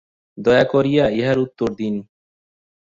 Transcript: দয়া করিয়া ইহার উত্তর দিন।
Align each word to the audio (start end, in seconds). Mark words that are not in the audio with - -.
দয়া 0.37 0.65
করিয়া 0.73 1.05
ইহার 1.11 1.37
উত্তর 1.39 1.69
দিন। 1.79 1.95